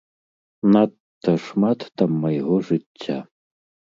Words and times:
Надта 0.75 1.31
шмат 1.45 1.79
там 2.03 2.11
майго 2.25 2.55
жыцця. 2.69 3.19